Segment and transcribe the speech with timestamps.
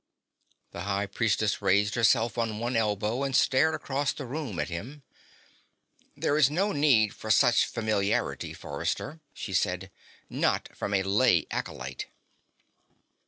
[0.71, 5.03] The High Priestess raised herself on one elbow and stared across the room at him.
[6.17, 9.91] "There is no need for such familiarity, Forrester," she said.
[10.27, 12.07] "Not from a lay acolyte."